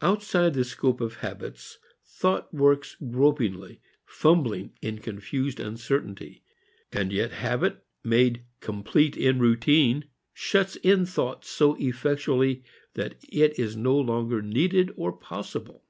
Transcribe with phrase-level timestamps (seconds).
[0.00, 6.42] Outside the scope of habits, thought works gropingly, fumbling in confused uncertainty;
[6.92, 13.76] and yet habit made complete in routine shuts in thought so effectually that it is
[13.76, 15.84] no longer needed or possible.